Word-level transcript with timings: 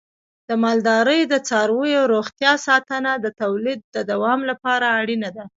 د 0.47 0.49
مالدارۍ 0.63 1.21
د 1.27 1.33
څارویو 1.47 2.01
روغتیا 2.13 2.53
ساتنه 2.67 3.11
د 3.19 3.25
تولید 3.41 3.79
د 3.95 3.97
دوام 4.11 4.39
لپاره 4.49 4.85
اړینه 4.99 5.29
ده. 5.37 5.45